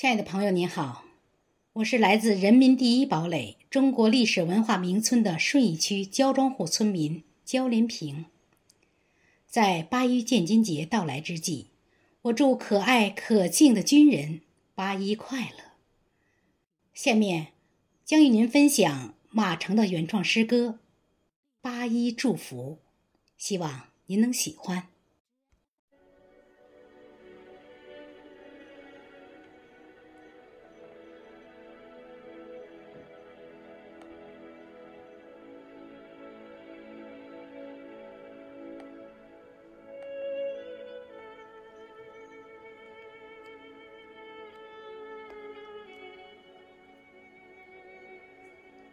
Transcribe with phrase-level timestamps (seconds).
[0.00, 1.04] 亲爱的朋友，您好，
[1.72, 8.26] 我是来自人民第一堡垒中国历史文化名村的顺义区焦庄户村民焦连平。
[9.48, 11.70] 在八一建军节到来之际，
[12.22, 14.42] 我祝可爱可敬的军人
[14.76, 15.72] 八一快乐。
[16.94, 17.48] 下面
[18.04, 20.68] 将与您分享马城的原创诗歌
[21.60, 22.78] 《八一祝福》，
[23.36, 24.86] 希望您能喜欢。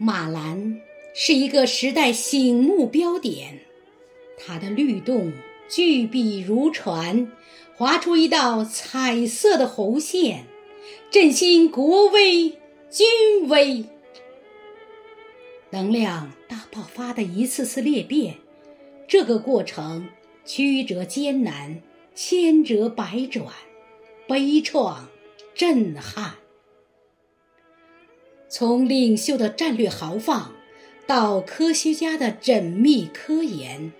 [0.00, 0.80] 马兰
[1.12, 3.58] 是一个时代醒目标点，
[4.38, 5.32] 它的律动
[5.68, 7.32] 巨笔如船，
[7.74, 10.44] 划出一道彩色的弧线，
[11.10, 12.50] 振兴国威
[12.88, 13.84] 军威。
[15.70, 18.36] 能量大爆发的一次次裂变，
[19.08, 20.08] 这个过程
[20.44, 21.82] 曲折艰难，
[22.14, 23.46] 千折百转，
[24.28, 24.96] 悲怆
[25.54, 26.37] 震撼。
[28.48, 30.54] 从领袖的战略豪放，
[31.06, 33.92] 到科学家的缜密科研，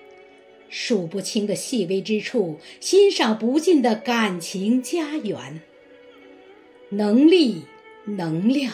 [0.71, 5.61] 数不清的细微之处，欣赏不尽的感情家园。
[6.91, 7.65] 能力、
[8.07, 8.73] 能量，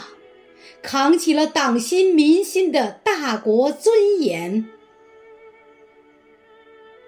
[0.80, 4.68] 扛起了党心民心的大国尊严。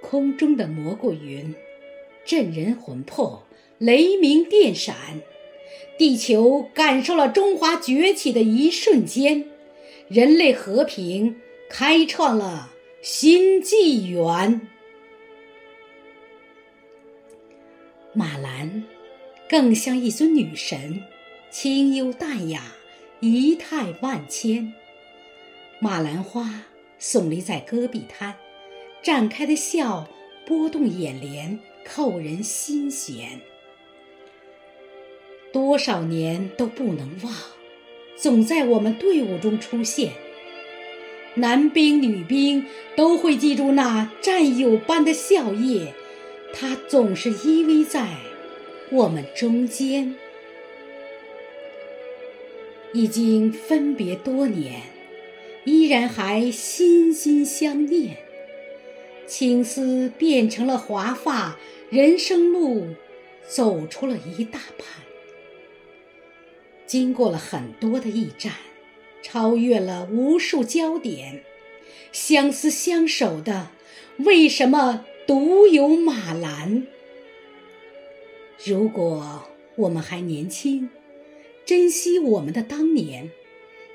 [0.03, 1.55] 空中的蘑菇云，
[2.25, 3.47] 震人魂魄，
[3.78, 4.97] 雷鸣电闪。
[5.99, 9.47] 地球感受了中华崛起的一瞬间，
[10.09, 11.37] 人类和平
[11.69, 14.69] 开创了新纪元。
[18.13, 18.85] 马兰
[19.49, 21.03] 更像一尊女神，
[21.51, 22.75] 清幽淡雅，
[23.21, 24.73] 仪态万千。
[25.79, 26.63] 马兰花
[26.99, 28.35] 耸立在戈壁滩，
[29.03, 30.09] 绽开的笑
[30.47, 33.39] 拨动眼帘，扣人心弦。
[35.56, 37.33] 多少年都不能忘，
[38.14, 40.12] 总在我们队伍中出现。
[41.36, 45.92] 男兵女兵都会记住那战友般的笑靥，
[46.52, 48.06] 他总是依偎在
[48.90, 50.14] 我们中间。
[52.92, 54.83] 已经分别多年，
[55.64, 58.18] 依然还心心相念。
[59.27, 61.56] 青丝变成了华发，
[61.88, 62.88] 人生路
[63.48, 65.05] 走出了一大半。
[66.86, 68.52] 经过了很多的驿站，
[69.23, 71.42] 超越了无数焦点，
[72.13, 73.70] 相思相守的，
[74.19, 76.86] 为什么独有马兰？
[78.64, 80.89] 如果我们还年轻，
[81.64, 83.30] 珍惜我们的当年，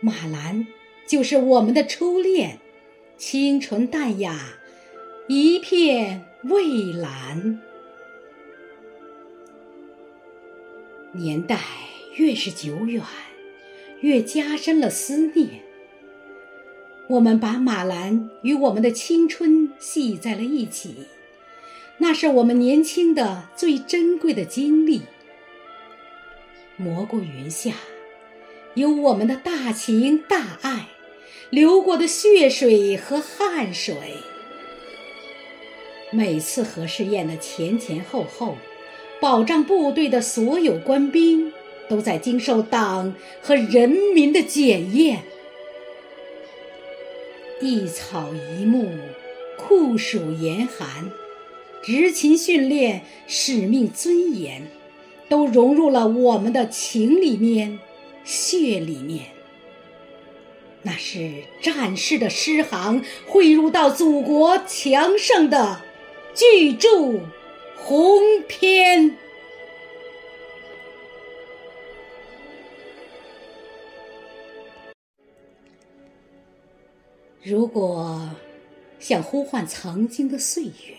[0.02, 0.68] 马兰
[1.08, 2.60] 就是我们的初恋，
[3.18, 4.60] 清纯淡雅，
[5.28, 7.62] 一片蔚蓝。
[11.14, 11.60] 年代。
[12.16, 13.02] 越是久远，
[14.02, 15.62] 越加深了思念。
[17.08, 20.96] 我们把马兰与我们的青春系在了一起，
[21.98, 25.02] 那是我们年轻的最珍贵的经历。
[26.78, 27.74] 蘑菇云下，
[28.76, 30.88] 有我们的大情大爱，
[31.50, 33.96] 流过的血水和汗水。
[36.12, 38.58] 每次核试验的前前后后，
[39.22, 41.54] 保障部队的所有官兵。
[41.92, 45.24] 都在经受党和人民的检验。
[47.60, 48.88] 一草一木，
[49.58, 51.12] 酷暑严寒，
[51.84, 54.72] 执勤训练，使命尊严，
[55.28, 57.78] 都融入了我们的情里面、
[58.24, 59.26] 血里面。
[60.84, 65.82] 那是战士的诗行汇入到祖国强盛的
[66.34, 66.88] 巨著
[67.76, 69.18] 鸿篇。
[77.44, 78.30] 如果
[79.00, 80.96] 想呼唤曾经的岁月，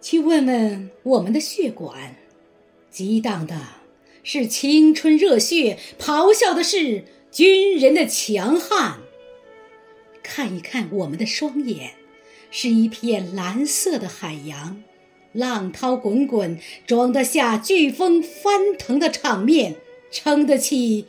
[0.00, 2.16] 去问问我们的血管，
[2.90, 3.54] 激荡的
[4.22, 9.00] 是青春热血，咆哮的是军人的强悍。
[10.22, 11.90] 看一看我们的双眼，
[12.50, 14.82] 是一片蓝色的海洋，
[15.34, 19.76] 浪涛滚滚，装得下飓风翻腾的场面，
[20.10, 21.04] 撑得起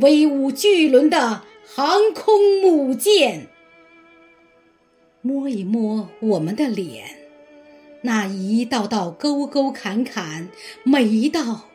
[0.00, 1.44] 威武巨轮的。
[1.66, 3.48] 航空母舰，
[5.22, 7.16] 摸一摸我们的脸，
[8.02, 10.48] 那一道道沟沟坎坎，
[10.84, 11.70] 每一道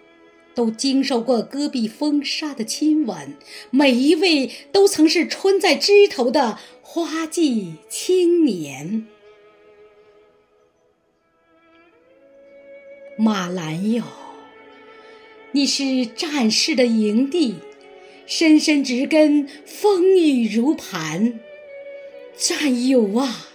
[0.53, 3.35] 都经受过戈壁风沙的亲吻，
[3.71, 9.07] 每一位都曾是春在枝头的花季青年。
[13.17, 14.03] 马兰哟，
[15.51, 17.55] 你是战士的营地，
[18.29, 21.39] 深深植根，风雨如磐。
[22.37, 23.49] 战友啊，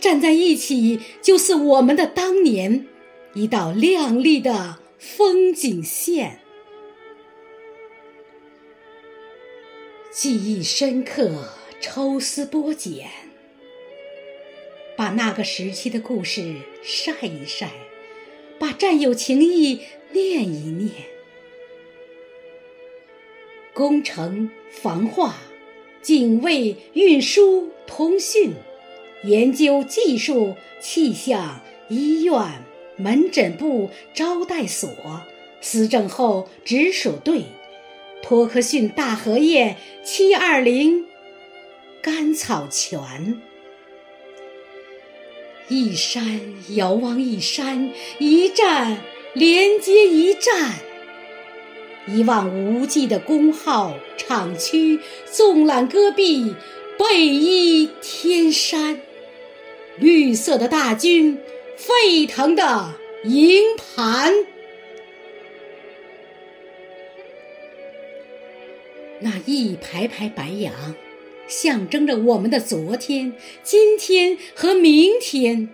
[0.00, 2.86] 站在一起就是我们的当年。
[3.34, 6.40] 一道亮丽的风景线，
[10.10, 13.10] 记忆深刻，抽丝剥茧，
[14.96, 17.70] 把那个时期的故事晒一晒，
[18.58, 19.82] 把战友情谊
[20.12, 21.17] 念一念。
[23.78, 25.36] 工程、防化、
[26.02, 28.52] 警卫、运输、通讯、
[29.22, 32.34] 研究、技术、气象、医院。
[32.96, 34.90] 门诊部、招待所、
[35.60, 37.44] 思政后直属队、
[38.20, 41.06] 托克逊大荷叶、七二零、
[42.02, 43.40] 甘草泉，
[45.68, 46.40] 一山
[46.74, 48.98] 遥望一山，一站
[49.34, 50.74] 连接一站，
[52.08, 54.98] 一望无际的工号厂区，
[55.30, 56.54] 纵览戈壁，
[56.98, 59.00] 背依天山，
[59.98, 61.38] 绿色的大军。
[61.76, 64.34] 沸腾的营盘，
[69.20, 70.72] 那一排排白杨，
[71.46, 73.32] 象征着我们的昨天、
[73.62, 75.68] 今天和明天。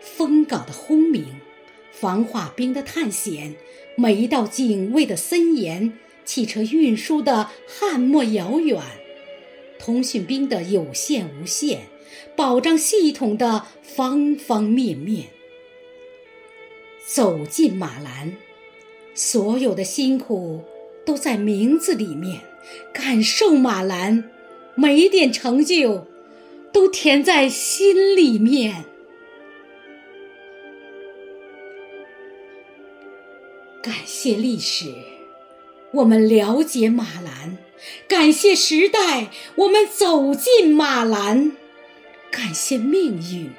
[0.00, 1.24] 风镐的轰鸣，
[2.00, 3.54] 防化兵的探险，
[3.96, 5.92] 每一道警卫的森严，
[6.24, 8.82] 汽车运输的翰墨遥远，
[9.78, 11.82] 通讯兵的有限无限。
[12.36, 15.26] 保障系统的方方面面，
[17.06, 18.36] 走进马兰，
[19.14, 20.62] 所有的辛苦
[21.06, 22.40] 都在名字里面；
[22.92, 24.30] 感受马兰，
[24.74, 26.06] 每一点成就
[26.72, 28.84] 都填在心里面。
[33.84, 34.94] 感谢历史，
[35.92, 37.58] 我们了解马兰；
[38.08, 41.52] 感谢时代，我们走进马兰。
[42.30, 43.50] 感谢命运，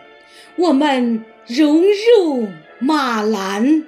[0.56, 2.48] 我们融入
[2.80, 3.86] 马兰，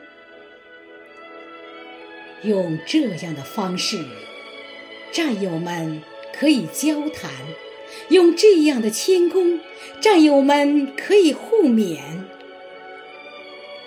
[2.44, 4.06] 用这样的方式，
[5.12, 7.32] 战友们可以交谈；
[8.10, 9.60] 用这样的谦恭，
[10.00, 11.98] 战友们可以互勉。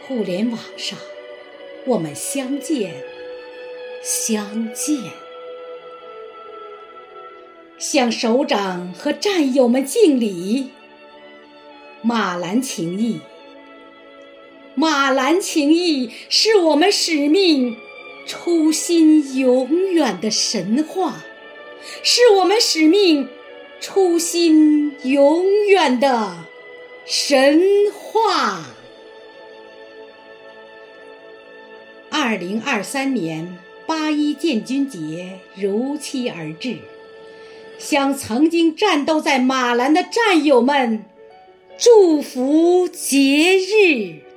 [0.08, 0.99] 互联网上，
[1.87, 2.94] 我们相见，
[4.03, 4.97] 相见，
[7.79, 10.71] 向首长和战友们敬礼。
[12.03, 13.21] 马兰情谊，
[14.75, 17.77] 马兰情谊是我们使命、
[18.26, 21.25] 初心永远的神话，
[22.03, 23.29] 是我们使命、
[23.81, 26.44] 初心永远的
[27.06, 27.62] 神
[27.93, 28.65] 话。
[32.23, 33.57] 二零二三年
[33.87, 36.77] 八一建军节如期而至，
[37.79, 41.03] 向曾经战斗在马兰的战友们。
[41.79, 44.30] 祝福节日。